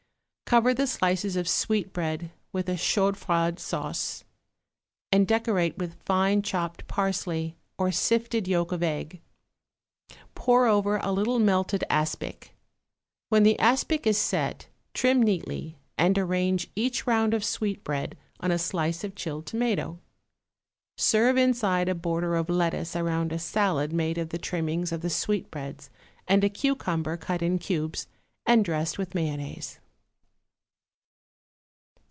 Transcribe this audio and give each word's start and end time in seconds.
Cover 0.53 0.73
the 0.73 0.85
slices 0.85 1.37
of 1.37 1.47
sweetbread 1.47 2.29
with 2.51 2.65
chaud 2.77 3.15
froid 3.15 3.57
sauce 3.57 4.25
and 5.09 5.25
decorate 5.25 5.77
with 5.77 6.03
fine 6.03 6.41
chopped 6.41 6.85
parsley 6.87 7.55
or 7.77 7.89
sifted 7.89 8.49
yolk 8.49 8.73
of 8.73 8.83
egg; 8.83 9.21
pour 10.35 10.65
over 10.67 10.97
a 10.97 11.13
little 11.13 11.39
melted 11.39 11.85
aspic. 11.89 12.53
When 13.29 13.43
the 13.43 13.57
aspic 13.61 14.05
is 14.05 14.17
set, 14.17 14.67
trim 14.93 15.23
neatly, 15.23 15.77
and 15.97 16.17
arrange 16.17 16.69
each 16.75 17.07
round 17.07 17.33
of 17.33 17.45
sweetbread 17.45 18.17
on 18.41 18.51
a 18.51 18.59
slice 18.59 19.05
of 19.05 19.15
chilled 19.15 19.45
tomato. 19.45 19.99
Serve 20.97 21.37
inside 21.37 21.87
a 21.87 21.95
border 21.95 22.35
of 22.35 22.49
lettuce 22.49 22.93
around 22.93 23.31
a 23.31 23.39
salad 23.39 23.93
made 23.93 24.17
of 24.17 24.31
the 24.31 24.37
trimmings 24.37 24.91
of 24.91 24.99
the 24.99 25.09
sweetbreads 25.09 25.89
and 26.27 26.43
a 26.43 26.49
cucumber 26.49 27.15
cut 27.15 27.41
in 27.41 27.57
cubes 27.57 28.07
and 28.45 28.65
dressed 28.65 28.97
with 28.97 29.15
mayonnaise. 29.15 29.77